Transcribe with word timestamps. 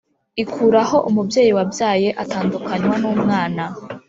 ikuraho 0.43 0.97
umubyeyi 1.09 1.51
wabyaye 1.57 2.09
atandukanywa 2.23 2.93
n` 3.01 3.05
umwana 3.13 3.63